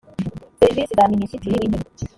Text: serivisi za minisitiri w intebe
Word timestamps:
serivisi 0.59 0.97
za 0.97 1.05
minisitiri 1.13 1.51
w 1.59 1.63
intebe 1.65 1.87